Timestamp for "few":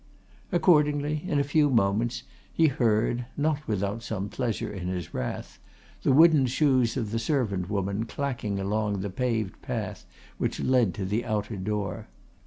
1.43-1.69